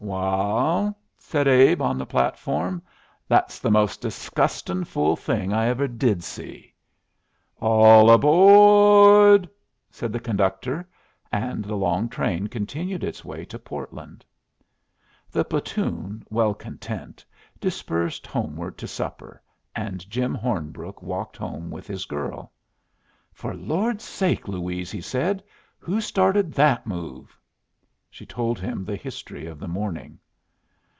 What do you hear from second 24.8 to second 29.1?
he said, "who started that move?" She told him the